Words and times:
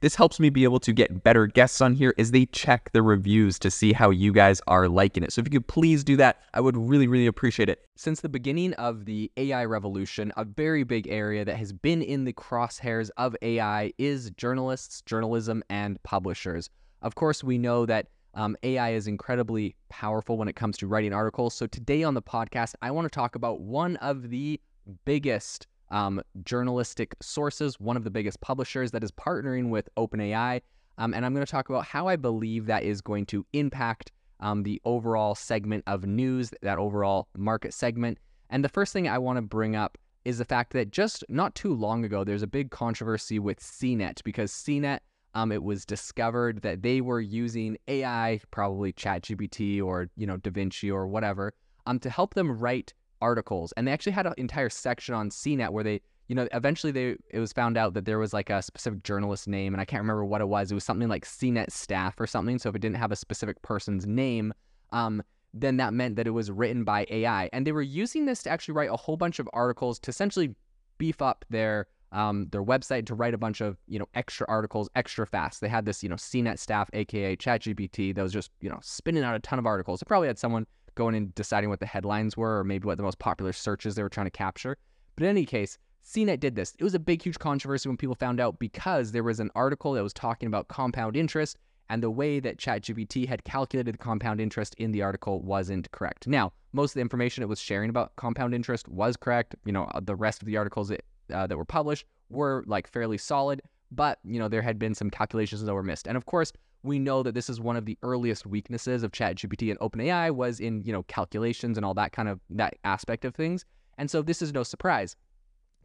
This 0.00 0.14
helps 0.14 0.40
me 0.40 0.48
be 0.48 0.64
able 0.64 0.80
to 0.80 0.94
get 0.94 1.22
better 1.22 1.46
guests 1.46 1.82
on 1.82 1.92
here 1.92 2.14
as 2.16 2.30
they 2.30 2.46
check 2.46 2.90
the 2.92 3.02
reviews 3.02 3.58
to 3.58 3.70
see 3.70 3.92
how 3.92 4.08
you 4.08 4.32
guys 4.32 4.62
are 4.66 4.88
liking 4.88 5.22
it. 5.22 5.30
So 5.30 5.40
if 5.40 5.46
you 5.46 5.60
could 5.60 5.68
please 5.68 6.02
do 6.02 6.16
that, 6.16 6.40
I 6.54 6.62
would 6.62 6.74
really, 6.74 7.06
really 7.06 7.26
appreciate 7.26 7.68
it. 7.68 7.84
Since 7.96 8.22
the 8.22 8.30
beginning 8.30 8.72
of 8.74 9.04
the 9.04 9.30
AI 9.36 9.66
revolution, 9.66 10.32
a 10.38 10.46
very 10.46 10.84
big 10.84 11.06
area 11.08 11.44
that 11.44 11.56
has 11.56 11.74
been 11.74 12.00
in 12.00 12.24
the 12.24 12.32
crosshairs 12.32 13.10
of 13.18 13.36
AI 13.42 13.92
is 13.98 14.30
journalists, 14.38 15.02
journalism, 15.02 15.62
and 15.68 16.02
publishers. 16.02 16.70
Of 17.02 17.14
course, 17.14 17.44
we 17.44 17.58
know 17.58 17.84
that 17.84 18.06
um, 18.32 18.56
AI 18.62 18.92
is 18.92 19.06
incredibly 19.06 19.76
powerful 19.90 20.38
when 20.38 20.48
it 20.48 20.56
comes 20.56 20.78
to 20.78 20.86
writing 20.86 21.12
articles. 21.12 21.52
So 21.52 21.66
today 21.66 22.04
on 22.04 22.14
the 22.14 22.22
podcast, 22.22 22.72
I 22.80 22.90
want 22.90 23.04
to 23.04 23.14
talk 23.14 23.34
about 23.34 23.60
one 23.60 23.96
of 23.96 24.30
the 24.30 24.60
biggest 25.04 25.66
um, 25.90 26.22
journalistic 26.44 27.14
sources, 27.20 27.80
one 27.80 27.96
of 27.96 28.04
the 28.04 28.10
biggest 28.10 28.40
publishers 28.40 28.90
that 28.92 29.04
is 29.04 29.10
partnering 29.10 29.70
with 29.70 29.88
OpenAI. 29.96 30.60
Um, 30.98 31.14
and 31.14 31.24
I'm 31.24 31.34
going 31.34 31.44
to 31.44 31.50
talk 31.50 31.68
about 31.68 31.84
how 31.84 32.08
I 32.08 32.16
believe 32.16 32.66
that 32.66 32.82
is 32.82 33.00
going 33.00 33.26
to 33.26 33.44
impact 33.52 34.12
um, 34.40 34.62
the 34.62 34.80
overall 34.84 35.34
segment 35.34 35.84
of 35.86 36.04
news, 36.04 36.50
that 36.62 36.78
overall 36.78 37.28
market 37.36 37.74
segment. 37.74 38.18
And 38.50 38.64
the 38.64 38.68
first 38.68 38.92
thing 38.92 39.08
I 39.08 39.18
want 39.18 39.36
to 39.36 39.42
bring 39.42 39.76
up 39.76 39.98
is 40.24 40.38
the 40.38 40.44
fact 40.44 40.72
that 40.72 40.90
just 40.90 41.24
not 41.28 41.54
too 41.54 41.74
long 41.74 42.04
ago, 42.04 42.24
there's 42.24 42.42
a 42.42 42.46
big 42.46 42.70
controversy 42.70 43.38
with 43.38 43.60
CNET 43.60 44.22
because 44.24 44.52
CNET, 44.52 45.00
um, 45.34 45.52
it 45.52 45.62
was 45.62 45.84
discovered 45.86 46.62
that 46.62 46.82
they 46.82 47.00
were 47.00 47.20
using 47.20 47.76
AI, 47.88 48.40
probably 48.50 48.92
ChatGPT 48.92 49.82
or 49.82 50.10
you 50.16 50.26
know 50.26 50.36
DaVinci 50.38 50.92
or 50.92 51.06
whatever, 51.06 51.54
um, 51.86 51.98
to 52.00 52.10
help 52.10 52.34
them 52.34 52.50
write 52.50 52.92
articles, 53.20 53.72
and 53.76 53.86
they 53.86 53.92
actually 53.92 54.12
had 54.12 54.26
an 54.26 54.34
entire 54.36 54.70
section 54.70 55.14
on 55.14 55.30
CNET 55.30 55.70
where 55.70 55.84
they, 55.84 56.00
you 56.28 56.34
know, 56.34 56.48
eventually 56.52 56.92
they 56.92 57.16
it 57.30 57.38
was 57.38 57.52
found 57.52 57.76
out 57.76 57.94
that 57.94 58.04
there 58.04 58.18
was 58.18 58.32
like 58.32 58.50
a 58.50 58.62
specific 58.62 59.02
journalist 59.02 59.48
name, 59.48 59.74
and 59.74 59.80
I 59.80 59.84
can't 59.84 60.02
remember 60.02 60.24
what 60.24 60.40
it 60.40 60.48
was. 60.48 60.70
It 60.70 60.74
was 60.74 60.84
something 60.84 61.08
like 61.08 61.24
CNET 61.24 61.70
staff 61.70 62.18
or 62.20 62.26
something. 62.26 62.58
So 62.58 62.68
if 62.68 62.76
it 62.76 62.80
didn't 62.80 62.96
have 62.96 63.12
a 63.12 63.16
specific 63.16 63.60
person's 63.62 64.06
name, 64.06 64.52
um, 64.92 65.22
then 65.52 65.76
that 65.78 65.92
meant 65.92 66.16
that 66.16 66.26
it 66.26 66.30
was 66.30 66.50
written 66.50 66.84
by 66.84 67.06
AI, 67.10 67.48
and 67.52 67.66
they 67.66 67.72
were 67.72 67.82
using 67.82 68.26
this 68.26 68.42
to 68.44 68.50
actually 68.50 68.74
write 68.74 68.90
a 68.90 68.96
whole 68.96 69.16
bunch 69.16 69.38
of 69.38 69.48
articles 69.52 69.98
to 70.00 70.10
essentially 70.10 70.54
beef 70.98 71.20
up 71.22 71.44
their 71.50 71.86
um, 72.12 72.48
their 72.50 72.62
website 72.62 73.06
to 73.06 73.14
write 73.14 73.34
a 73.34 73.38
bunch 73.38 73.60
of 73.60 73.76
you 73.86 73.98
know 73.98 74.06
extra 74.14 74.46
articles 74.48 74.88
extra 74.94 75.26
fast. 75.26 75.60
They 75.60 75.68
had 75.68 75.84
this 75.84 76.02
you 76.02 76.08
know 76.08 76.16
CNET 76.16 76.58
staff, 76.58 76.90
aka 76.92 77.36
ChatGPT, 77.36 78.14
that 78.14 78.22
was 78.22 78.32
just 78.32 78.50
you 78.60 78.68
know 78.68 78.78
spinning 78.82 79.24
out 79.24 79.34
a 79.34 79.40
ton 79.40 79.58
of 79.58 79.66
articles. 79.66 80.02
It 80.02 80.06
probably 80.06 80.28
had 80.28 80.38
someone 80.38 80.66
going 80.94 81.14
and 81.14 81.34
deciding 81.34 81.70
what 81.70 81.80
the 81.80 81.86
headlines 81.86 82.36
were 82.36 82.58
or 82.58 82.64
maybe 82.64 82.86
what 82.86 82.96
the 82.96 83.02
most 83.02 83.18
popular 83.18 83.52
searches 83.52 83.94
they 83.94 84.02
were 84.02 84.08
trying 84.08 84.26
to 84.26 84.30
capture. 84.30 84.76
But 85.16 85.24
in 85.24 85.30
any 85.30 85.44
case, 85.44 85.78
CNET 86.04 86.40
did 86.40 86.54
this. 86.54 86.74
It 86.78 86.84
was 86.84 86.94
a 86.94 86.98
big, 86.98 87.22
huge 87.22 87.38
controversy 87.38 87.88
when 87.88 87.96
people 87.96 88.14
found 88.14 88.40
out 88.40 88.58
because 88.58 89.12
there 89.12 89.22
was 89.22 89.40
an 89.40 89.50
article 89.54 89.92
that 89.92 90.02
was 90.02 90.12
talking 90.12 90.46
about 90.46 90.68
compound 90.68 91.16
interest, 91.16 91.58
and 91.88 92.02
the 92.02 92.10
way 92.10 92.40
that 92.40 92.56
ChatGPT 92.56 93.28
had 93.28 93.44
calculated 93.44 93.94
the 93.94 93.98
compound 93.98 94.40
interest 94.40 94.74
in 94.76 94.92
the 94.92 95.02
article 95.02 95.40
wasn't 95.40 95.90
correct. 95.90 96.26
Now, 96.26 96.52
most 96.72 96.92
of 96.92 96.94
the 96.94 97.00
information 97.00 97.42
it 97.42 97.48
was 97.48 97.60
sharing 97.60 97.90
about 97.90 98.14
compound 98.16 98.54
interest 98.54 98.88
was 98.88 99.16
correct. 99.16 99.56
You 99.64 99.72
know, 99.72 99.90
the 100.02 100.14
rest 100.14 100.40
of 100.40 100.46
the 100.46 100.56
articles 100.56 100.90
it, 100.90 101.04
uh, 101.32 101.46
that 101.46 101.56
were 101.56 101.64
published 101.64 102.06
were 102.28 102.62
like 102.66 102.88
fairly 102.88 103.18
solid, 103.18 103.60
but 103.90 104.20
you 104.24 104.38
know 104.38 104.48
there 104.48 104.62
had 104.62 104.78
been 104.78 104.94
some 104.94 105.10
calculations 105.10 105.62
that 105.62 105.74
were 105.74 105.82
missed. 105.82 106.06
And 106.06 106.16
of 106.16 106.26
course, 106.26 106.52
we 106.82 106.98
know 106.98 107.22
that 107.22 107.34
this 107.34 107.50
is 107.50 107.60
one 107.60 107.76
of 107.76 107.84
the 107.84 107.98
earliest 108.02 108.46
weaknesses 108.46 109.02
of 109.02 109.12
ChatGPT 109.12 109.70
and 109.70 109.78
OpenAI 109.80 110.30
was 110.30 110.60
in, 110.60 110.82
you 110.82 110.92
know, 110.92 111.02
calculations 111.04 111.76
and 111.76 111.84
all 111.84 111.94
that 111.94 112.12
kind 112.12 112.28
of 112.28 112.40
that 112.50 112.74
aspect 112.84 113.24
of 113.24 113.34
things. 113.34 113.64
And 113.98 114.10
so 114.10 114.22
this 114.22 114.40
is 114.40 114.52
no 114.52 114.62
surprise. 114.62 115.16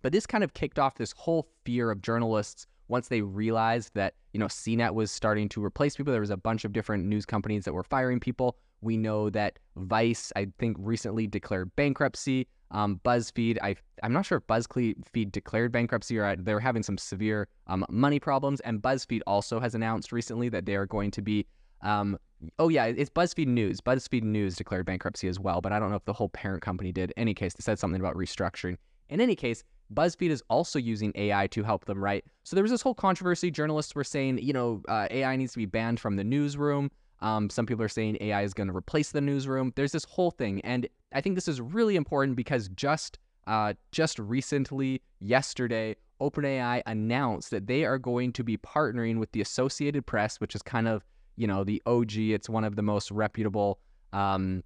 But 0.02 0.14
this 0.14 0.26
kind 0.26 0.44
of 0.44 0.54
kicked 0.54 0.80
off 0.80 0.96
this 0.96 1.12
whole 1.12 1.48
fear 1.66 1.92
of 1.92 2.02
journalists 2.02 2.68
once 2.88 3.08
they 3.08 3.22
realized 3.22 3.92
that, 3.96 4.14
you 4.34 4.40
know, 4.40 4.46
CNET 4.46 4.94
was 4.94 5.12
starting 5.12 5.50
to 5.50 5.64
replace 5.64 5.96
people. 5.96 6.12
There 6.12 6.22
was 6.22 6.30
a 6.30 6.38
bunch 6.38 6.64
of 6.64 6.72
different 6.72 7.06
news 7.06 7.26
companies 7.26 7.66
that 7.66 7.74
were 7.74 7.84
firing 7.84 8.20
people. 8.20 8.58
We 8.86 8.98
know 8.98 9.32
that 9.32 9.58
Vice, 9.76 10.32
I 10.36 10.48
think, 10.60 10.78
recently 10.80 11.26
declared 11.26 11.76
bankruptcy. 11.76 12.48
Um, 12.70 13.02
BuzzFeed, 13.04 13.58
I, 13.64 13.76
I'm 14.04 14.14
not 14.14 14.28
sure 14.28 14.38
if 14.38 14.46
BuzzFeed 14.48 15.32
declared 15.32 15.72
bankruptcy 15.72 16.20
or 16.20 16.36
they 16.36 16.54
were 16.54 16.60
having 16.60 16.84
some 16.84 16.98
severe 16.98 17.48
um, 17.66 17.84
money 17.90 18.20
problems. 18.20 18.60
And 18.60 18.82
BuzzFeed 18.82 19.22
also 19.26 19.60
has 19.60 19.74
announced 19.74 20.12
recently 20.12 20.50
that 20.50 20.68
they 20.68 20.76
are 20.76 20.86
going 20.86 21.10
to 21.12 21.22
be, 21.24 21.48
um, 21.82 22.20
oh 22.60 22.70
yeah, 22.70 22.86
it's 22.86 23.10
BuzzFeed 23.10 23.48
News. 23.48 23.82
BuzzFeed 23.82 24.24
News 24.24 24.56
declared 24.56 24.86
bankruptcy 24.86 25.28
as 25.28 25.40
well, 25.40 25.62
but 25.62 25.72
I 25.72 25.80
don't 25.80 25.90
know 25.90 25.96
if 25.96 26.06
the 26.06 26.14
whole 26.14 26.30
parent 26.30 26.62
company 26.62 26.92
did. 26.92 27.12
In 27.18 27.22
any 27.22 27.34
case, 27.34 27.56
they 27.56 27.64
said 27.64 27.80
something 27.80 28.00
about 28.00 28.16
restructuring. 28.16 28.78
In 29.10 29.20
any 29.20 29.36
case, 29.36 29.64
BuzzFeed 29.94 30.30
is 30.30 30.44
also 30.50 30.78
using 30.78 31.12
AI 31.16 31.48
to 31.48 31.64
help 31.64 31.86
them 31.86 32.04
write. 32.04 32.26
So 32.44 32.56
there 32.56 32.64
was 32.64 32.72
this 32.72 32.82
whole 32.84 32.96
controversy. 32.96 33.50
Journalists 33.50 33.96
were 33.96 34.04
saying, 34.04 34.40
you 34.40 34.54
know, 34.54 34.84
uh, 34.88 35.08
AI 35.10 35.36
needs 35.36 35.54
to 35.54 35.60
be 35.60 35.66
banned 35.66 36.00
from 36.00 36.18
the 36.18 36.24
newsroom. 36.24 36.92
Um, 37.22 37.50
some 37.50 37.66
people 37.66 37.84
are 37.84 37.90
saying 37.90 38.18
AI 38.22 38.44
is 38.44 38.54
going 38.54 38.68
to 38.68 38.76
replace 38.76 39.12
the 39.12 39.22
newsroom. 39.22 39.74
There's 39.76 39.92
this 39.92 40.06
whole 40.06 40.32
thing, 40.32 40.62
and 40.62 40.88
I 41.14 41.22
think 41.22 41.36
this 41.36 41.48
is 41.48 41.62
really 41.62 41.96
important 41.96 42.36
because 42.36 42.68
just 42.70 43.20
uh, 43.48 43.74
just 43.92 44.20
recently, 44.20 45.02
yesterday, 45.20 45.96
OpenAI 46.20 46.82
announced 46.86 47.52
that 47.52 47.68
they 47.68 47.86
are 47.86 47.98
going 47.98 48.34
to 48.34 48.44
be 48.44 48.58
partnering 48.58 49.20
with 49.20 49.32
the 49.32 49.42
Associated 49.42 50.06
Press, 50.06 50.40
which 50.40 50.56
is 50.56 50.62
kind 50.62 50.88
of 50.88 51.06
you 51.36 51.48
know 51.48 51.64
the 51.64 51.82
OG. 51.86 52.18
It's 52.18 52.50
one 52.50 52.64
of 52.64 52.76
the 52.76 52.82
most 52.82 53.12
reputable 53.12 53.80
um, 54.14 54.64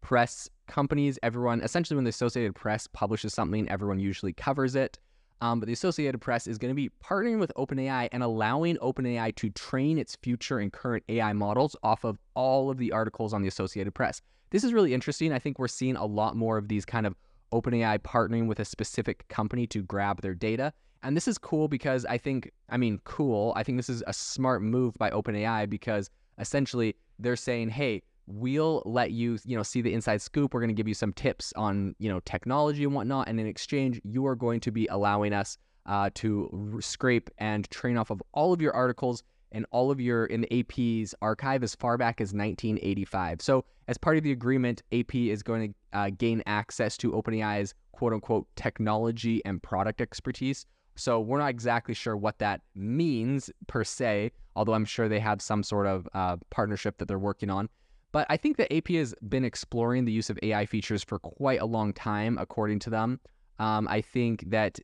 press 0.00 0.48
companies. 0.66 1.18
Everyone 1.22 1.60
essentially, 1.60 1.96
when 1.96 2.04
the 2.04 2.10
Associated 2.10 2.54
Press 2.54 2.86
publishes 2.86 3.34
something, 3.34 3.68
everyone 3.68 3.98
usually 3.98 4.32
covers 4.32 4.74
it. 4.74 4.98
Um, 5.40 5.60
but 5.60 5.66
the 5.66 5.72
Associated 5.72 6.20
Press 6.20 6.46
is 6.46 6.58
going 6.58 6.70
to 6.70 6.74
be 6.74 6.90
partnering 7.04 7.38
with 7.38 7.52
OpenAI 7.56 8.08
and 8.12 8.22
allowing 8.22 8.76
OpenAI 8.78 9.34
to 9.36 9.50
train 9.50 9.98
its 9.98 10.16
future 10.16 10.58
and 10.58 10.72
current 10.72 11.04
AI 11.08 11.32
models 11.32 11.76
off 11.82 12.04
of 12.04 12.18
all 12.34 12.70
of 12.70 12.78
the 12.78 12.92
articles 12.92 13.32
on 13.32 13.42
the 13.42 13.48
Associated 13.48 13.94
Press. 13.94 14.20
This 14.50 14.64
is 14.64 14.72
really 14.72 14.94
interesting. 14.94 15.32
I 15.32 15.38
think 15.38 15.58
we're 15.58 15.68
seeing 15.68 15.96
a 15.96 16.06
lot 16.06 16.36
more 16.36 16.58
of 16.58 16.68
these 16.68 16.84
kind 16.84 17.06
of 17.06 17.14
OpenAI 17.52 17.98
partnering 17.98 18.46
with 18.46 18.60
a 18.60 18.64
specific 18.64 19.26
company 19.28 19.66
to 19.68 19.82
grab 19.82 20.22
their 20.22 20.34
data. 20.34 20.72
And 21.02 21.16
this 21.16 21.28
is 21.28 21.38
cool 21.38 21.68
because 21.68 22.04
I 22.06 22.18
think, 22.18 22.50
I 22.68 22.76
mean, 22.76 23.00
cool. 23.04 23.52
I 23.56 23.62
think 23.62 23.78
this 23.78 23.88
is 23.88 24.02
a 24.06 24.12
smart 24.12 24.62
move 24.62 24.94
by 24.94 25.10
OpenAI 25.10 25.70
because 25.70 26.10
essentially 26.38 26.96
they're 27.18 27.36
saying, 27.36 27.70
hey, 27.70 28.02
we'll 28.28 28.82
let 28.84 29.10
you, 29.10 29.38
you 29.44 29.56
know, 29.56 29.62
see 29.62 29.80
the 29.80 29.92
inside 29.92 30.22
scoop. 30.22 30.54
We're 30.54 30.60
going 30.60 30.68
to 30.68 30.74
give 30.74 30.86
you 30.86 30.94
some 30.94 31.12
tips 31.12 31.52
on, 31.56 31.94
you 31.98 32.08
know, 32.08 32.20
technology 32.20 32.84
and 32.84 32.94
whatnot. 32.94 33.28
And 33.28 33.40
in 33.40 33.46
exchange, 33.46 34.00
you 34.04 34.26
are 34.26 34.36
going 34.36 34.60
to 34.60 34.70
be 34.70 34.86
allowing 34.88 35.32
us 35.32 35.58
uh, 35.86 36.10
to 36.14 36.78
scrape 36.80 37.30
and 37.38 37.68
train 37.70 37.96
off 37.96 38.10
of 38.10 38.22
all 38.32 38.52
of 38.52 38.60
your 38.60 38.74
articles 38.74 39.22
and 39.52 39.64
all 39.70 39.90
of 39.90 39.98
your 40.00 40.26
in 40.26 40.42
the 40.42 40.60
AP's 40.60 41.14
archive 41.22 41.62
as 41.62 41.74
far 41.74 41.96
back 41.96 42.20
as 42.20 42.34
1985. 42.34 43.40
So, 43.40 43.64
as 43.88 43.96
part 43.96 44.18
of 44.18 44.22
the 44.22 44.32
agreement, 44.32 44.82
AP 44.92 45.14
is 45.14 45.42
going 45.42 45.72
to 45.72 45.98
uh, 45.98 46.10
gain 46.10 46.42
access 46.44 46.98
to 46.98 47.12
OpenAI's 47.12 47.74
quote 47.92 48.12
unquote 48.12 48.46
technology 48.56 49.42
and 49.46 49.62
product 49.62 50.02
expertise. 50.02 50.66
So, 50.96 51.20
we're 51.20 51.38
not 51.38 51.48
exactly 51.48 51.94
sure 51.94 52.16
what 52.16 52.38
that 52.40 52.60
means 52.74 53.50
per 53.66 53.84
se, 53.84 54.32
although 54.54 54.74
I'm 54.74 54.84
sure 54.84 55.08
they 55.08 55.20
have 55.20 55.40
some 55.40 55.62
sort 55.62 55.86
of 55.86 56.06
uh, 56.12 56.36
partnership 56.50 56.98
that 56.98 57.08
they're 57.08 57.18
working 57.18 57.48
on. 57.48 57.70
But 58.12 58.26
I 58.30 58.36
think 58.36 58.56
that 58.56 58.72
AP 58.74 58.88
has 58.88 59.14
been 59.28 59.44
exploring 59.44 60.04
the 60.04 60.12
use 60.12 60.30
of 60.30 60.38
AI 60.42 60.66
features 60.66 61.02
for 61.02 61.18
quite 61.18 61.60
a 61.60 61.66
long 61.66 61.92
time, 61.92 62.38
according 62.38 62.78
to 62.80 62.90
them. 62.90 63.20
Um, 63.58 63.86
I 63.88 64.00
think 64.00 64.50
that 64.50 64.78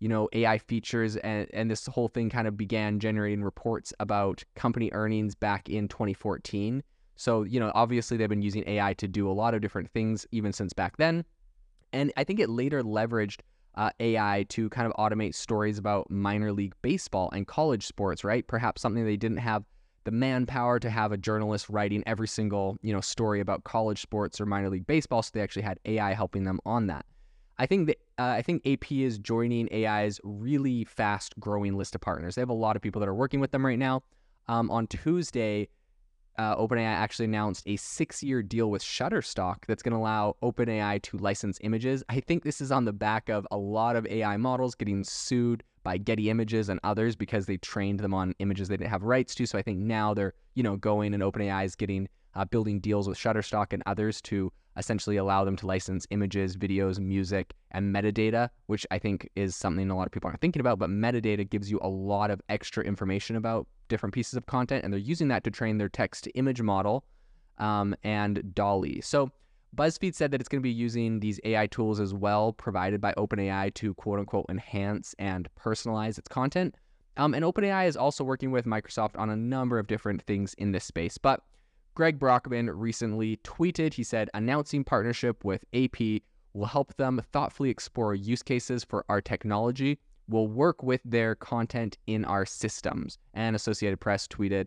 you 0.00 0.08
know 0.08 0.28
AI 0.32 0.58
features 0.58 1.16
and 1.16 1.48
and 1.52 1.70
this 1.70 1.86
whole 1.86 2.08
thing 2.08 2.30
kind 2.30 2.46
of 2.46 2.56
began 2.56 3.00
generating 3.00 3.42
reports 3.42 3.92
about 3.98 4.44
company 4.54 4.90
earnings 4.92 5.34
back 5.34 5.68
in 5.68 5.88
2014. 5.88 6.82
So 7.16 7.42
you 7.42 7.58
know 7.58 7.72
obviously 7.74 8.16
they've 8.16 8.28
been 8.28 8.42
using 8.42 8.64
AI 8.66 8.94
to 8.94 9.08
do 9.08 9.28
a 9.28 9.32
lot 9.32 9.54
of 9.54 9.60
different 9.60 9.90
things 9.90 10.26
even 10.30 10.52
since 10.52 10.72
back 10.72 10.98
then, 10.98 11.24
and 11.92 12.12
I 12.16 12.24
think 12.24 12.38
it 12.38 12.48
later 12.48 12.82
leveraged 12.84 13.40
uh, 13.74 13.90
AI 14.00 14.44
to 14.50 14.68
kind 14.70 14.86
of 14.86 14.92
automate 14.94 15.34
stories 15.34 15.78
about 15.78 16.10
minor 16.10 16.52
league 16.52 16.74
baseball 16.82 17.30
and 17.32 17.46
college 17.46 17.86
sports, 17.86 18.24
right? 18.24 18.46
Perhaps 18.46 18.82
something 18.82 19.04
they 19.04 19.16
didn't 19.16 19.38
have 19.38 19.64
the 20.08 20.12
manpower 20.12 20.80
to 20.80 20.88
have 20.88 21.12
a 21.12 21.18
journalist 21.18 21.68
writing 21.68 22.02
every 22.06 22.26
single 22.26 22.78
you 22.80 22.94
know 22.94 23.00
story 23.02 23.40
about 23.40 23.64
college 23.64 24.00
sports 24.00 24.40
or 24.40 24.46
minor 24.46 24.70
league 24.70 24.86
baseball. 24.86 25.22
So 25.22 25.32
they 25.34 25.42
actually 25.42 25.62
had 25.62 25.78
AI 25.84 26.14
helping 26.14 26.44
them 26.44 26.60
on 26.64 26.86
that. 26.86 27.04
I 27.58 27.66
think 27.66 27.88
that 27.88 27.98
uh, 28.18 28.22
I 28.22 28.40
think 28.40 28.66
AP 28.66 28.90
is 28.90 29.18
joining 29.18 29.68
AI's 29.70 30.18
really 30.24 30.84
fast 30.84 31.38
growing 31.38 31.76
list 31.76 31.94
of 31.94 32.00
partners. 32.00 32.36
They 32.36 32.40
have 32.40 32.48
a 32.48 32.54
lot 32.54 32.74
of 32.74 32.80
people 32.80 33.00
that 33.00 33.08
are 33.08 33.14
working 33.14 33.38
with 33.38 33.50
them 33.50 33.66
right 33.66 33.78
now. 33.78 34.02
Um, 34.46 34.70
on 34.70 34.86
Tuesday, 34.86 35.68
uh, 36.38 36.56
OpenAI 36.56 36.86
actually 36.86 37.26
announced 37.26 37.64
a 37.66 37.76
six 37.76 38.22
year 38.22 38.42
deal 38.42 38.70
with 38.70 38.82
Shutterstock 38.82 39.66
that's 39.66 39.82
going 39.82 39.92
to 39.92 39.98
allow 39.98 40.36
OpenAI 40.42 41.02
to 41.02 41.18
license 41.18 41.58
images. 41.60 42.02
I 42.08 42.20
think 42.20 42.44
this 42.44 42.62
is 42.62 42.72
on 42.72 42.86
the 42.86 42.94
back 42.94 43.28
of 43.28 43.46
a 43.50 43.58
lot 43.58 43.94
of 43.94 44.06
AI 44.06 44.38
models 44.38 44.74
getting 44.74 45.04
sued 45.04 45.64
by 45.88 45.96
Getty 45.96 46.28
Images 46.28 46.68
and 46.68 46.78
others 46.84 47.16
because 47.16 47.46
they 47.46 47.56
trained 47.56 48.00
them 48.00 48.12
on 48.12 48.34
images 48.40 48.68
they 48.68 48.76
didn't 48.76 48.90
have 48.90 49.04
rights 49.04 49.34
to. 49.36 49.46
So 49.46 49.56
I 49.56 49.62
think 49.62 49.78
now 49.78 50.12
they're, 50.12 50.34
you 50.54 50.62
know, 50.62 50.76
going 50.76 51.14
and 51.14 51.22
OpenAI 51.22 51.64
is 51.64 51.74
getting 51.74 52.10
uh, 52.34 52.44
building 52.44 52.78
deals 52.78 53.08
with 53.08 53.16
Shutterstock 53.16 53.72
and 53.72 53.82
others 53.86 54.20
to 54.22 54.52
essentially 54.76 55.16
allow 55.16 55.46
them 55.46 55.56
to 55.56 55.66
license 55.66 56.06
images, 56.10 56.58
videos, 56.58 56.98
music, 56.98 57.54
and 57.70 57.94
metadata, 57.94 58.50
which 58.66 58.86
I 58.90 58.98
think 58.98 59.30
is 59.34 59.56
something 59.56 59.88
a 59.88 59.96
lot 59.96 60.04
of 60.04 60.12
people 60.12 60.28
aren't 60.28 60.42
thinking 60.42 60.60
about. 60.60 60.78
But 60.78 60.90
metadata 60.90 61.48
gives 61.48 61.70
you 61.70 61.80
a 61.80 61.88
lot 61.88 62.30
of 62.30 62.42
extra 62.50 62.84
information 62.84 63.36
about 63.36 63.66
different 63.88 64.14
pieces 64.14 64.34
of 64.34 64.44
content, 64.44 64.84
and 64.84 64.92
they're 64.92 65.00
using 65.00 65.28
that 65.28 65.42
to 65.44 65.50
train 65.50 65.78
their 65.78 65.88
text 65.88 66.24
to 66.24 66.30
image 66.32 66.60
model 66.60 67.02
um, 67.56 67.96
and 68.04 68.54
DALL-E. 68.54 69.00
So 69.00 69.30
BuzzFeed 69.76 70.14
said 70.14 70.30
that 70.30 70.40
it's 70.40 70.48
going 70.48 70.60
to 70.60 70.62
be 70.62 70.70
using 70.72 71.20
these 71.20 71.38
AI 71.44 71.66
tools 71.66 72.00
as 72.00 72.14
well, 72.14 72.52
provided 72.52 73.00
by 73.00 73.12
OpenAI 73.14 73.72
to 73.74 73.94
quote 73.94 74.18
unquote 74.18 74.46
enhance 74.48 75.14
and 75.18 75.48
personalize 75.58 76.18
its 76.18 76.28
content. 76.28 76.74
Um, 77.16 77.34
and 77.34 77.44
OpenAI 77.44 77.86
is 77.86 77.96
also 77.96 78.24
working 78.24 78.50
with 78.50 78.64
Microsoft 78.64 79.18
on 79.18 79.30
a 79.30 79.36
number 79.36 79.78
of 79.78 79.86
different 79.86 80.22
things 80.22 80.54
in 80.54 80.72
this 80.72 80.84
space. 80.84 81.18
But 81.18 81.42
Greg 81.94 82.18
Brockman 82.18 82.70
recently 82.70 83.38
tweeted, 83.38 83.94
he 83.94 84.04
said, 84.04 84.30
announcing 84.34 84.84
partnership 84.84 85.44
with 85.44 85.64
AP 85.74 86.22
will 86.54 86.66
help 86.66 86.94
them 86.96 87.20
thoughtfully 87.32 87.70
explore 87.70 88.14
use 88.14 88.42
cases 88.42 88.84
for 88.84 89.04
our 89.08 89.20
technology 89.20 89.98
will 90.28 90.46
work 90.46 90.82
with 90.82 91.00
their 91.04 91.34
content 91.34 91.98
in 92.06 92.24
our 92.24 92.46
systems. 92.46 93.18
And 93.34 93.56
Associated 93.56 93.98
Press 93.98 94.28
tweeted, 94.28 94.66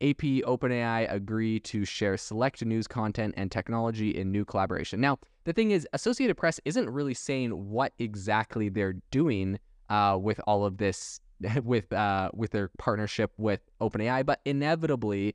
AP 0.00 0.44
OpenAI 0.44 1.10
agree 1.10 1.60
to 1.60 1.84
share 1.84 2.16
select 2.16 2.64
news 2.64 2.86
content 2.86 3.34
and 3.36 3.50
technology 3.50 4.10
in 4.10 4.30
new 4.30 4.44
collaboration. 4.44 5.00
Now, 5.00 5.18
the 5.44 5.52
thing 5.52 5.70
is, 5.70 5.86
Associated 5.92 6.36
Press 6.36 6.60
isn't 6.64 6.88
really 6.90 7.14
saying 7.14 7.50
what 7.50 7.92
exactly 7.98 8.68
they're 8.68 8.96
doing 9.10 9.58
uh, 9.88 10.18
with 10.20 10.40
all 10.46 10.64
of 10.64 10.76
this, 10.78 11.20
with 11.62 11.92
uh, 11.92 12.30
with 12.34 12.50
their 12.50 12.70
partnership 12.78 13.32
with 13.38 13.60
OpenAI, 13.80 14.26
but 14.26 14.40
inevitably, 14.44 15.34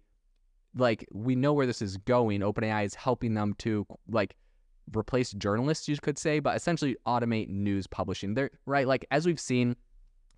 like 0.75 1.07
we 1.11 1.35
know 1.35 1.53
where 1.53 1.65
this 1.65 1.81
is 1.81 1.97
going. 1.97 2.41
OpenAI 2.41 2.85
is 2.85 2.95
helping 2.95 3.33
them 3.33 3.55
to 3.59 3.85
like 4.09 4.35
replace 4.95 5.31
journalists, 5.31 5.87
you 5.87 5.97
could 5.97 6.17
say, 6.17 6.39
but 6.39 6.55
essentially 6.55 6.95
automate 7.07 7.49
news 7.49 7.87
publishing. 7.87 8.33
There, 8.33 8.51
right? 8.65 8.87
Like 8.87 9.05
as 9.11 9.25
we've 9.25 9.39
seen, 9.39 9.75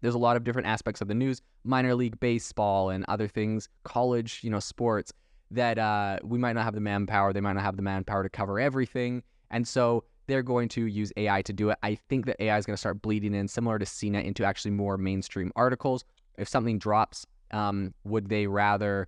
there's 0.04 0.16
a 0.16 0.20
lot 0.20 0.36
of 0.36 0.44
different 0.44 0.68
aspects 0.68 1.00
of 1.00 1.08
the 1.08 1.16
news, 1.16 1.42
minor 1.64 1.96
league 1.96 2.20
baseball 2.20 2.90
and 2.90 3.06
other 3.08 3.28
things, 3.28 3.70
college, 3.84 4.42
you 4.44 4.50
know, 4.50 4.60
sports 4.60 5.14
that 5.50 5.80
uh, 5.80 6.20
we 6.24 6.38
might 6.38 6.54
not 6.54 6.66
have 6.66 6.76
the 6.76 6.82
manpower. 6.82 7.32
They 7.32 7.40
might 7.40 7.54
not 7.54 7.64
have 7.64 7.78
the 7.78 7.84
manpower 7.84 8.22
to 8.22 8.30
cover 8.30 8.60
everything, 8.60 9.24
and 9.50 9.66
so 9.66 10.04
they're 10.28 10.44
going 10.44 10.68
to 10.70 10.88
use 10.88 11.14
AI 11.16 11.42
to 11.44 11.54
do 11.54 11.70
it. 11.70 11.78
I 11.84 11.96
think 11.96 12.26
that 12.26 12.36
AI 12.40 12.58
is 12.58 12.66
going 12.66 12.76
to 12.76 12.80
start 12.80 13.02
bleeding 13.02 13.34
in, 13.34 13.48
similar 13.48 13.80
to 13.80 13.86
CNET, 13.86 14.26
into 14.26 14.44
actually 14.44 14.72
more 14.72 14.98
mainstream 14.98 15.54
articles. 15.56 16.04
If 16.38 16.50
something 16.50 16.80
drops, 16.80 17.26
um, 17.52 17.94
would 18.04 18.28
they 18.28 18.48
rather 18.48 19.08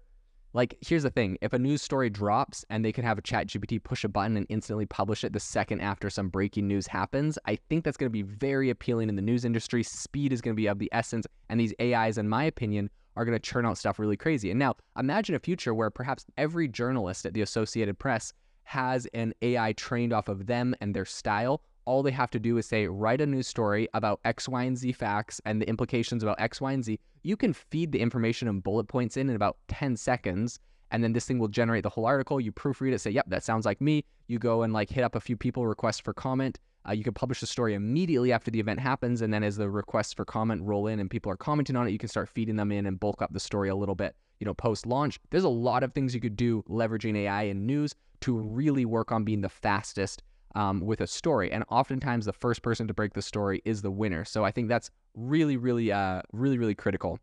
like, 0.56 0.78
here's 0.80 1.04
the 1.04 1.10
thing 1.10 1.38
if 1.42 1.52
a 1.52 1.60
news 1.60 1.82
story 1.82 2.10
drops 2.10 2.64
and 2.70 2.84
they 2.84 2.94
can 2.94 3.04
have 3.04 3.18
a 3.18 3.22
ChatGPT 3.22 3.84
push 3.84 4.06
a 4.06 4.08
button 4.08 4.38
and 4.38 4.46
instantly 4.48 4.86
publish 4.86 5.26
it 5.26 5.34
the 5.34 5.40
second 5.40 5.82
after 5.82 6.10
some 6.10 6.30
breaking 6.30 6.66
news 6.66 6.88
happens, 6.88 7.38
I 7.46 7.58
think 7.70 7.84
that's 7.84 7.98
going 7.98 8.10
to 8.10 8.10
be 8.10 8.22
very 8.22 8.70
appealing 8.70 9.10
in 9.10 9.18
the 9.18 9.22
news 9.22 9.44
industry. 9.44 9.84
Speed 9.84 10.32
is 10.32 10.40
going 10.40 10.56
to 10.56 10.60
be 10.60 10.68
of 10.68 10.80
the 10.80 10.90
essence. 10.94 11.28
And 11.50 11.60
these 11.60 11.74
AIs, 11.82 12.18
in 12.18 12.30
my 12.30 12.46
opinion, 12.46 12.90
are 13.18 13.26
going 13.26 13.38
to 13.38 13.40
churn 13.40 13.66
out 13.66 13.78
stuff 13.78 14.00
really 14.00 14.16
crazy. 14.16 14.50
And 14.50 14.58
now 14.58 14.76
imagine 14.98 15.36
a 15.36 15.40
future 15.40 15.74
where 15.74 15.90
perhaps 15.90 16.26
every 16.38 16.70
journalist 16.70 17.26
at 17.26 17.34
the 17.34 17.42
Associated 17.42 18.00
Press 18.00 18.32
has 18.64 19.08
an 19.14 19.34
AI 19.42 19.74
trained 19.74 20.14
off 20.14 20.30
of 20.30 20.46
them 20.46 20.74
and 20.80 20.96
their 20.96 21.06
style 21.06 21.64
all 21.86 22.04
they 22.04 22.12
have 22.12 22.32
to 22.32 22.40
do 22.40 22.58
is 22.58 22.66
say, 22.66 22.88
write 22.88 23.22
a 23.22 23.26
news 23.26 23.48
story 23.48 23.88
about 23.94 24.20
X, 24.26 24.50
Y, 24.50 24.64
and 24.64 24.78
Z 24.78 24.92
facts 24.94 25.40
and 25.46 25.62
the 25.62 25.70
implications 25.70 26.24
about 26.24 26.40
X, 26.40 26.60
Y, 26.60 26.72
and 26.72 26.84
Z. 26.84 27.00
You 27.24 27.38
can 27.38 27.54
feed 27.54 27.92
the 27.92 28.00
information 28.00 28.48
and 28.48 28.64
bullet 28.64 28.88
points 28.88 29.18
in 29.18 29.30
in 29.30 29.36
about 29.36 29.58
10 29.68 29.96
seconds. 29.96 30.60
And 30.92 31.04
then 31.04 31.14
this 31.14 31.26
thing 31.26 31.40
will 31.40 31.48
generate 31.48 31.84
the 31.84 31.90
whole 31.90 32.06
article. 32.06 32.40
You 32.40 32.52
proofread 32.52 32.94
it, 32.94 33.00
say, 33.00 33.12
yep, 33.12 33.26
that 33.30 33.44
sounds 33.44 33.66
like 33.66 33.82
me. 33.82 34.04
You 34.28 34.40
go 34.40 34.64
and 34.64 34.74
like 34.74 34.90
hit 34.90 35.04
up 35.04 35.16
a 35.16 35.20
few 35.20 35.38
people, 35.38 35.66
request 35.68 36.04
for 36.04 36.14
comment. 36.14 36.60
Uh, 36.88 36.94
you 36.94 37.04
can 37.04 37.14
publish 37.14 37.40
the 37.40 37.48
story 37.48 37.74
immediately 37.74 38.32
after 38.32 38.52
the 38.52 38.60
event 38.60 38.80
happens. 38.80 39.22
And 39.22 39.34
then 39.34 39.44
as 39.44 39.58
the 39.58 39.70
requests 39.70 40.14
for 40.14 40.26
comment 40.26 40.62
roll 40.64 40.88
in 40.88 41.00
and 41.00 41.10
people 41.10 41.32
are 41.32 41.38
commenting 41.38 41.76
on 41.76 41.88
it, 41.88 41.92
you 41.92 41.98
can 41.98 42.10
start 42.10 42.30
feeding 42.30 42.56
them 42.56 42.72
in 42.72 42.86
and 42.86 43.00
bulk 43.00 43.22
up 43.22 43.34
the 43.34 43.40
story 43.40 43.70
a 43.70 43.76
little 43.76 43.96
bit, 43.96 44.16
you 44.40 44.46
know, 44.46 44.54
post 44.54 44.86
launch. 44.86 45.20
There's 45.32 45.44
a 45.44 45.50
lot 45.50 45.84
of 45.84 45.94
things 45.94 46.14
you 46.14 46.22
could 46.22 46.36
do 46.36 46.64
leveraging 46.70 47.18
AI 47.18 47.44
in 47.44 47.66
news 47.66 47.96
to 48.22 48.38
really 48.38 48.86
work 48.86 49.12
on 49.12 49.24
being 49.24 49.42
the 49.42 49.50
fastest 49.50 50.22
um, 50.56 50.80
with 50.82 51.02
a 51.02 51.08
story. 51.08 51.52
And 51.52 51.64
oftentimes, 51.70 52.26
the 52.26 52.34
first 52.34 52.62
person 52.62 52.88
to 52.88 52.94
break 52.94 53.14
the 53.14 53.22
story 53.22 53.62
is 53.66 53.82
the 53.82 53.92
winner. 53.92 54.26
So 54.26 54.44
I 54.44 54.52
think 54.52 54.68
that's 54.68 54.90
really, 55.14 55.58
really, 55.58 55.92
uh, 55.92 56.22
really, 56.32 56.58
really 56.58 56.76
critical. 56.76 57.20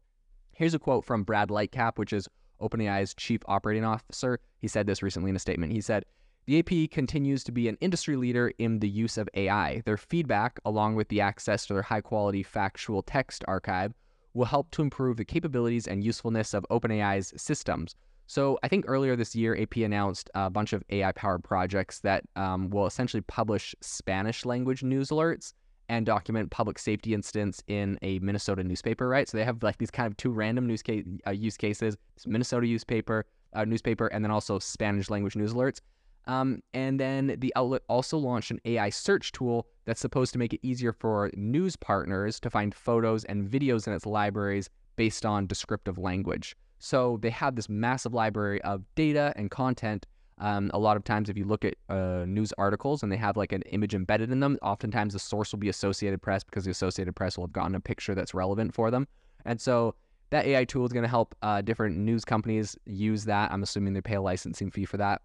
Here's 0.54 0.74
a 0.74 0.78
quote 0.78 1.04
from 1.04 1.24
Brad 1.24 1.48
Lightcap, 1.48 1.98
which 1.98 2.12
is 2.12 2.28
OpenAI's 2.60 3.14
chief 3.14 3.40
operating 3.46 3.84
officer. 3.84 4.38
He 4.60 4.68
said 4.68 4.86
this 4.86 5.02
recently 5.02 5.30
in 5.30 5.36
a 5.36 5.40
statement. 5.40 5.72
He 5.72 5.80
said, 5.80 6.04
the 6.44 6.58
AP 6.58 6.90
continues 6.90 7.44
to 7.44 7.52
be 7.52 7.68
an 7.68 7.78
industry 7.80 8.16
leader 8.16 8.52
in 8.58 8.80
the 8.80 8.88
use 8.88 9.16
of 9.16 9.28
AI. 9.34 9.80
Their 9.84 9.96
feedback, 9.96 10.58
along 10.64 10.96
with 10.96 11.08
the 11.08 11.20
access 11.20 11.66
to 11.66 11.74
their 11.74 11.82
high 11.82 12.00
quality 12.00 12.42
factual 12.42 13.02
text 13.02 13.44
archive, 13.46 13.94
will 14.34 14.46
help 14.46 14.70
to 14.72 14.82
improve 14.82 15.18
the 15.18 15.24
capabilities 15.24 15.86
and 15.86 16.02
usefulness 16.02 16.52
of 16.52 16.66
OpenAI's 16.68 17.32
systems. 17.40 17.94
So 18.26 18.58
I 18.62 18.68
think 18.68 18.84
earlier 18.88 19.16
this 19.16 19.34
year, 19.34 19.56
AP 19.60 19.76
announced 19.78 20.30
a 20.34 20.48
bunch 20.48 20.72
of 20.72 20.82
AI 20.90 21.12
powered 21.12 21.44
projects 21.44 22.00
that 22.00 22.24
um, 22.36 22.70
will 22.70 22.86
essentially 22.86 23.20
publish 23.22 23.74
Spanish 23.80 24.44
language 24.44 24.82
news 24.82 25.10
alerts 25.10 25.52
and 25.88 26.06
document 26.06 26.50
public 26.50 26.78
safety 26.78 27.12
incidents 27.12 27.62
in 27.66 27.98
a 28.02 28.18
Minnesota 28.20 28.64
newspaper, 28.64 29.08
right? 29.08 29.28
So 29.28 29.36
they 29.36 29.44
have 29.44 29.62
like 29.62 29.78
these 29.78 29.90
kind 29.90 30.06
of 30.06 30.16
two 30.16 30.30
random 30.30 30.66
news 30.66 30.82
uh, 31.26 31.30
use 31.30 31.56
cases: 31.56 31.96
Minnesota 32.26 32.66
newspaper, 32.66 33.26
uh, 33.52 33.64
newspaper, 33.64 34.06
and 34.06 34.24
then 34.24 34.30
also 34.30 34.58
Spanish 34.58 35.10
language 35.10 35.36
news 35.36 35.52
alerts. 35.52 35.80
Um, 36.26 36.62
and 36.72 37.00
then 37.00 37.34
the 37.38 37.52
outlet 37.56 37.82
also 37.88 38.16
launched 38.16 38.52
an 38.52 38.60
AI 38.64 38.90
search 38.90 39.32
tool 39.32 39.66
that's 39.84 40.00
supposed 40.00 40.32
to 40.32 40.38
make 40.38 40.52
it 40.52 40.60
easier 40.62 40.92
for 40.92 41.30
news 41.34 41.74
partners 41.76 42.38
to 42.40 42.50
find 42.50 42.74
photos 42.74 43.24
and 43.24 43.48
videos 43.48 43.86
in 43.86 43.92
its 43.92 44.06
libraries 44.06 44.70
based 44.96 45.26
on 45.26 45.46
descriptive 45.46 45.98
language. 45.98 46.56
So 46.84 47.16
they 47.22 47.30
have 47.30 47.54
this 47.54 47.68
massive 47.68 48.12
library 48.12 48.60
of 48.62 48.82
data 48.96 49.32
and 49.36 49.48
content. 49.52 50.04
Um, 50.38 50.68
a 50.74 50.78
lot 50.80 50.96
of 50.96 51.04
times, 51.04 51.28
if 51.28 51.38
you 51.38 51.44
look 51.44 51.64
at 51.64 51.74
uh, 51.88 52.24
news 52.26 52.52
articles 52.58 53.04
and 53.04 53.12
they 53.12 53.16
have 53.16 53.36
like 53.36 53.52
an 53.52 53.62
image 53.70 53.94
embedded 53.94 54.32
in 54.32 54.40
them, 54.40 54.58
oftentimes 54.62 55.12
the 55.12 55.20
source 55.20 55.52
will 55.52 55.60
be 55.60 55.68
Associated 55.68 56.20
Press 56.20 56.42
because 56.42 56.64
the 56.64 56.72
Associated 56.72 57.14
Press 57.14 57.38
will 57.38 57.44
have 57.44 57.52
gotten 57.52 57.76
a 57.76 57.80
picture 57.80 58.16
that's 58.16 58.34
relevant 58.34 58.74
for 58.74 58.90
them. 58.90 59.06
And 59.44 59.60
so 59.60 59.94
that 60.30 60.44
AI 60.44 60.64
tool 60.64 60.84
is 60.84 60.92
going 60.92 61.04
to 61.04 61.08
help 61.08 61.36
uh, 61.42 61.62
different 61.62 61.98
news 61.98 62.24
companies 62.24 62.76
use 62.84 63.24
that. 63.26 63.52
I'm 63.52 63.62
assuming 63.62 63.92
they 63.92 64.00
pay 64.00 64.16
a 64.16 64.20
licensing 64.20 64.72
fee 64.72 64.84
for 64.84 64.96
that. 64.96 65.22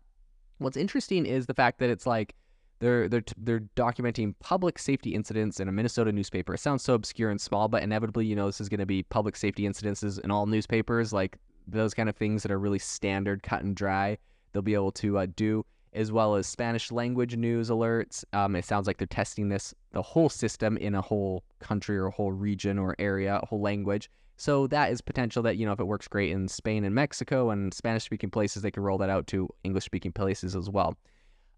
What's 0.60 0.78
interesting 0.78 1.26
is 1.26 1.48
the 1.48 1.56
fact 1.56 1.80
that 1.80 1.90
it's 1.90 2.06
like 2.06 2.36
they're 2.80 3.10
they're 3.10 3.24
they're 3.36 3.62
documenting 3.76 4.36
public 4.40 4.78
safety 4.78 5.16
incidents 5.16 5.60
in 5.60 5.68
a 5.68 5.72
Minnesota 5.72 6.12
newspaper. 6.12 6.54
It 6.54 6.60
sounds 6.60 6.84
so 6.84 6.94
obscure 6.94 7.32
and 7.32 7.42
small, 7.42 7.68
but 7.68 7.82
inevitably, 7.82 8.28
you 8.28 8.36
know, 8.36 8.46
this 8.46 8.62
is 8.62 8.70
going 8.70 8.80
to 8.80 8.86
be 8.86 9.02
public 9.02 9.36
safety 9.36 9.64
incidences 9.64 10.20
in 10.20 10.30
all 10.30 10.46
newspapers. 10.46 11.12
Like 11.12 11.40
those 11.68 11.94
kind 11.94 12.10
of 12.10 12.16
things 12.16 12.44
that 12.44 12.52
are 12.52 12.60
really 12.60 12.80
standard, 12.80 13.44
cut 13.44 13.64
and 13.64 13.76
dry, 13.76 14.18
they'll 14.52 14.62
be 14.62 14.74
able 14.74 14.92
to 14.94 15.18
uh, 15.18 15.28
do, 15.36 15.66
as 15.94 16.12
well 16.12 16.36
as 16.36 16.48
Spanish 16.48 16.92
language 16.92 17.36
news 17.36 17.70
alerts. 17.70 18.24
Um, 18.34 18.56
it 18.56 18.66
sounds 18.66 18.88
like 18.88 18.98
they're 18.98 19.08
testing 19.08 19.50
this, 19.50 19.74
the 19.92 20.02
whole 20.02 20.30
system 20.30 20.78
in 20.78 20.96
a 20.96 21.02
whole 21.02 21.44
country 21.60 21.98
or 21.98 22.08
a 22.08 22.12
whole 22.12 22.32
region 22.32 22.80
or 22.80 22.96
area, 23.00 23.40
a 23.42 23.46
whole 23.46 23.62
language. 23.62 24.10
So 24.38 24.68
that 24.68 24.92
is 24.92 25.02
potential 25.02 25.42
that, 25.44 25.58
you 25.58 25.66
know, 25.66 25.72
if 25.72 25.80
it 25.80 25.88
works 25.88 26.08
great 26.08 26.32
in 26.32 26.48
Spain 26.48 26.84
and 26.84 26.94
Mexico 26.94 27.50
and 27.50 27.74
Spanish 27.74 28.04
speaking 28.04 28.30
places, 28.30 28.62
they 28.62 28.72
can 28.72 28.84
roll 28.84 29.00
that 29.00 29.10
out 29.10 29.26
to 29.28 29.50
English 29.64 29.86
speaking 29.86 30.12
places 30.12 30.56
as 30.56 30.70
well. 30.70 30.96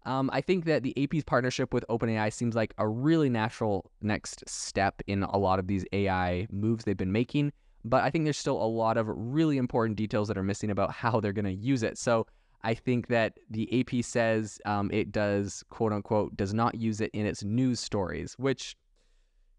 Um, 0.06 0.30
I 0.32 0.40
think 0.40 0.64
that 0.64 0.82
the 0.82 0.94
AP's 1.02 1.24
partnership 1.24 1.74
with 1.74 1.84
OpenAI 1.90 2.32
seems 2.32 2.56
like 2.56 2.72
a 2.78 2.88
really 2.88 3.28
natural 3.28 3.90
next 4.00 4.48
step 4.48 5.02
in 5.06 5.24
a 5.24 5.36
lot 5.36 5.58
of 5.58 5.66
these 5.66 5.84
AI 5.92 6.46
moves 6.50 6.84
they've 6.84 6.96
been 6.96 7.12
making 7.12 7.52
but 7.84 8.02
I 8.02 8.10
think 8.10 8.24
there's 8.24 8.38
still 8.38 8.62
a 8.62 8.64
lot 8.66 8.96
of 8.96 9.06
really 9.08 9.56
important 9.56 9.96
details 9.96 10.28
that 10.28 10.38
are 10.38 10.42
missing 10.42 10.70
about 10.70 10.92
how 10.92 11.20
they're 11.20 11.32
going 11.32 11.44
to 11.44 11.52
use 11.52 11.82
it. 11.82 11.98
So 11.98 12.26
I 12.62 12.74
think 12.74 13.08
that 13.08 13.38
the 13.48 13.80
AP 13.80 14.04
says 14.04 14.60
um, 14.66 14.90
it 14.92 15.12
does, 15.12 15.64
quote 15.70 15.92
unquote, 15.92 16.36
does 16.36 16.52
not 16.52 16.74
use 16.74 17.00
it 17.00 17.10
in 17.12 17.26
its 17.26 17.42
news 17.42 17.80
stories, 17.80 18.34
which 18.38 18.76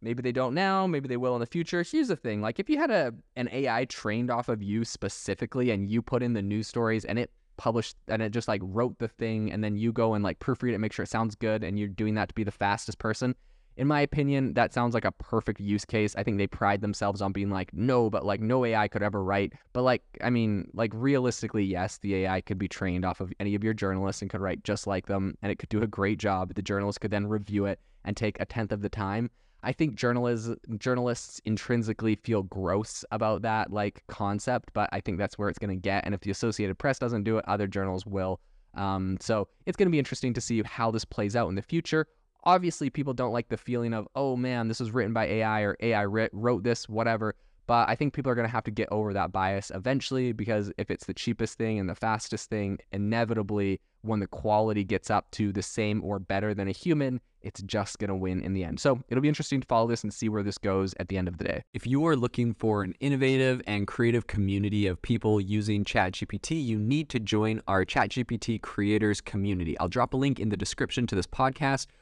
Maybe 0.01 0.23
they 0.23 0.31
don't 0.31 0.55
now, 0.55 0.87
maybe 0.87 1.07
they 1.07 1.17
will 1.17 1.35
in 1.35 1.41
the 1.41 1.45
future. 1.45 1.83
Here's 1.83 2.07
the 2.07 2.15
thing 2.15 2.41
like, 2.41 2.59
if 2.59 2.69
you 2.69 2.77
had 2.77 2.89
a 2.89 3.13
an 3.35 3.49
AI 3.51 3.85
trained 3.85 4.31
off 4.31 4.49
of 4.49 4.63
you 4.63 4.83
specifically 4.83 5.69
and 5.69 5.89
you 5.89 6.01
put 6.01 6.23
in 6.23 6.33
the 6.33 6.41
news 6.41 6.67
stories 6.67 7.05
and 7.05 7.19
it 7.19 7.31
published 7.57 7.95
and 8.07 8.21
it 8.21 8.31
just 8.31 8.47
like 8.47 8.61
wrote 8.63 8.97
the 8.97 9.07
thing 9.07 9.51
and 9.51 9.63
then 9.63 9.77
you 9.77 9.91
go 9.91 10.15
and 10.15 10.23
like 10.23 10.39
proofread 10.39 10.73
it, 10.73 10.79
make 10.79 10.91
sure 10.91 11.03
it 11.03 11.09
sounds 11.09 11.35
good, 11.35 11.63
and 11.63 11.77
you're 11.77 11.87
doing 11.87 12.15
that 12.15 12.29
to 12.29 12.33
be 12.33 12.43
the 12.43 12.51
fastest 12.51 12.97
person, 12.97 13.35
in 13.81 13.87
my 13.87 13.99
opinion, 13.99 14.53
that 14.53 14.71
sounds 14.71 14.93
like 14.93 15.05
a 15.05 15.11
perfect 15.11 15.59
use 15.59 15.85
case. 15.85 16.15
I 16.15 16.21
think 16.21 16.37
they 16.37 16.45
pride 16.45 16.81
themselves 16.81 17.19
on 17.19 17.31
being 17.31 17.49
like, 17.49 17.73
no, 17.73 18.11
but 18.11 18.23
like 18.23 18.39
no 18.39 18.63
AI 18.63 18.87
could 18.87 19.01
ever 19.01 19.23
write. 19.23 19.53
But 19.73 19.81
like, 19.81 20.03
I 20.23 20.29
mean, 20.29 20.69
like 20.75 20.91
realistically, 20.93 21.63
yes, 21.63 21.97
the 21.97 22.13
AI 22.17 22.41
could 22.41 22.59
be 22.59 22.67
trained 22.67 23.05
off 23.05 23.21
of 23.21 23.33
any 23.39 23.55
of 23.55 23.63
your 23.63 23.73
journalists 23.73 24.21
and 24.21 24.29
could 24.29 24.39
write 24.39 24.63
just 24.63 24.85
like 24.85 25.07
them 25.07 25.35
and 25.41 25.51
it 25.51 25.57
could 25.57 25.69
do 25.69 25.81
a 25.81 25.87
great 25.87 26.19
job. 26.19 26.53
The 26.53 26.61
journalist 26.61 27.01
could 27.01 27.09
then 27.09 27.25
review 27.25 27.65
it 27.65 27.79
and 28.05 28.15
take 28.15 28.39
a 28.39 28.45
tenth 28.45 28.71
of 28.71 28.83
the 28.83 28.89
time. 28.89 29.31
I 29.63 29.71
think 29.71 29.95
journalists 29.95 30.51
journalists 30.77 31.41
intrinsically 31.45 32.17
feel 32.17 32.43
gross 32.43 33.03
about 33.09 33.41
that 33.41 33.73
like 33.73 34.03
concept, 34.05 34.69
but 34.73 34.89
I 34.91 35.01
think 35.01 35.17
that's 35.17 35.39
where 35.39 35.49
it's 35.49 35.57
going 35.57 35.75
to 35.75 35.81
get. 35.81 36.05
And 36.05 36.13
if 36.13 36.21
the 36.21 36.29
Associated 36.29 36.77
Press 36.77 36.99
doesn't 36.99 37.23
do 37.23 37.39
it, 37.39 37.45
other 37.47 37.65
journals 37.65 38.05
will. 38.05 38.41
Um, 38.75 39.17
so 39.19 39.47
it's 39.65 39.75
going 39.75 39.87
to 39.87 39.91
be 39.91 39.99
interesting 39.99 40.35
to 40.35 40.41
see 40.41 40.61
how 40.61 40.91
this 40.91 41.03
plays 41.03 41.35
out 41.35 41.49
in 41.49 41.55
the 41.55 41.63
future 41.63 42.05
obviously 42.43 42.89
people 42.89 43.13
don't 43.13 43.33
like 43.33 43.49
the 43.49 43.57
feeling 43.57 43.93
of 43.93 44.07
oh 44.15 44.35
man 44.35 44.67
this 44.67 44.79
was 44.79 44.91
written 44.91 45.13
by 45.13 45.25
ai 45.25 45.61
or 45.61 45.75
ai 45.81 46.05
wrote 46.05 46.63
this 46.63 46.87
whatever 46.89 47.35
but 47.67 47.87
i 47.89 47.95
think 47.95 48.13
people 48.13 48.31
are 48.31 48.35
going 48.35 48.47
to 48.47 48.51
have 48.51 48.63
to 48.63 48.71
get 48.71 48.87
over 48.91 49.13
that 49.13 49.31
bias 49.31 49.71
eventually 49.73 50.31
because 50.31 50.71
if 50.77 50.89
it's 50.89 51.05
the 51.05 51.13
cheapest 51.13 51.57
thing 51.57 51.79
and 51.79 51.89
the 51.89 51.95
fastest 51.95 52.49
thing 52.49 52.77
inevitably 52.91 53.79
when 54.01 54.19
the 54.19 54.27
quality 54.27 54.83
gets 54.83 55.09
up 55.09 55.29
to 55.31 55.51
the 55.51 55.61
same 55.61 56.03
or 56.03 56.19
better 56.19 56.53
than 56.53 56.67
a 56.67 56.71
human 56.71 57.19
it's 57.43 57.61
just 57.61 57.99
going 57.99 58.09
to 58.09 58.15
win 58.15 58.41
in 58.41 58.53
the 58.53 58.63
end. 58.63 58.79
So 58.79 59.01
it'll 59.09 59.21
be 59.21 59.27
interesting 59.27 59.61
to 59.61 59.67
follow 59.67 59.87
this 59.87 60.03
and 60.03 60.13
see 60.13 60.29
where 60.29 60.43
this 60.43 60.57
goes 60.57 60.93
at 60.99 61.09
the 61.09 61.17
end 61.17 61.27
of 61.27 61.37
the 61.37 61.43
day. 61.43 61.63
If 61.73 61.87
you 61.87 62.05
are 62.07 62.15
looking 62.15 62.53
for 62.53 62.83
an 62.83 62.93
innovative 62.99 63.61
and 63.67 63.87
creative 63.87 64.27
community 64.27 64.87
of 64.87 65.01
people 65.01 65.41
using 65.41 65.83
ChatGPT, 65.83 66.63
you 66.63 66.77
need 66.77 67.09
to 67.09 67.19
join 67.19 67.61
our 67.67 67.85
ChatGPT 67.85 68.61
creators 68.61 69.21
community. 69.21 69.77
I'll 69.79 69.89
drop 69.89 70.13
a 70.13 70.17
link 70.17 70.39
in 70.39 70.49
the 70.49 70.57
description 70.57 71.07
to 71.07 71.15
this 71.15 71.27
podcast. 71.27 71.87